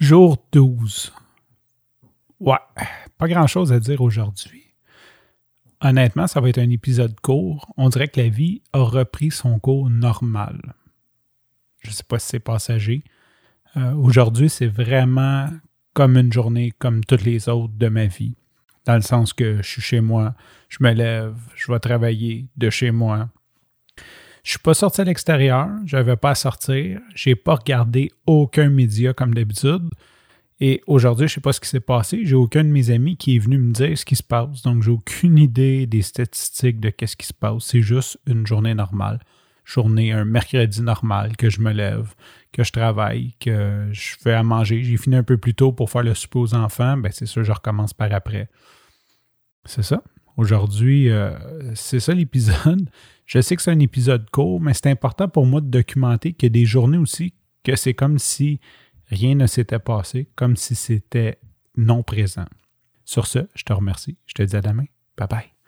[0.00, 1.12] Jour 12.
[2.40, 2.56] Ouais,
[3.18, 4.64] pas grand-chose à dire aujourd'hui.
[5.82, 7.70] Honnêtement, ça va être un épisode court.
[7.76, 10.74] On dirait que la vie a repris son cours normal.
[11.80, 13.04] Je ne sais pas si c'est passager.
[13.76, 15.50] Euh, aujourd'hui, c'est vraiment
[15.92, 18.36] comme une journée comme toutes les autres de ma vie.
[18.86, 20.34] Dans le sens que je suis chez moi,
[20.70, 23.28] je me lève, je vais travailler de chez moi,
[24.42, 28.70] je suis pas sorti à l'extérieur, je n'avais pas à sortir, j'ai pas regardé aucun
[28.70, 29.88] média comme d'habitude.
[30.62, 32.20] Et aujourd'hui, je sais pas ce qui s'est passé.
[32.24, 34.60] J'ai aucun de mes amis qui est venu me dire ce qui se passe.
[34.62, 37.64] Donc, j'ai aucune idée des statistiques de qu'est-ce qui se passe.
[37.64, 39.20] C'est juste une journée normale.
[39.64, 42.14] Journée, un mercredi normal, que je me lève,
[42.52, 44.82] que je travaille, que je fais à manger.
[44.82, 46.98] J'ai fini un peu plus tôt pour faire le souper aux enfants.
[46.98, 48.50] Ben, c'est sûr, je recommence par après.
[49.64, 50.02] C'est ça.
[50.40, 51.32] Aujourd'hui, euh,
[51.74, 52.88] c'est ça l'épisode.
[53.26, 56.46] Je sais que c'est un épisode court, mais c'est important pour moi de documenter qu'il
[56.46, 58.58] y a des journées aussi que c'est comme si
[59.08, 61.38] rien ne s'était passé, comme si c'était
[61.76, 62.46] non présent.
[63.04, 64.16] Sur ce, je te remercie.
[64.24, 64.86] Je te dis à demain.
[65.18, 65.59] Bye bye.